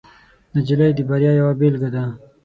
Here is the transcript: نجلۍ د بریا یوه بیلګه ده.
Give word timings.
نجلۍ 0.55 0.91
د 0.97 0.99
بریا 1.09 1.31
یوه 1.39 1.53
بیلګه 1.59 1.89
ده. 1.95 2.03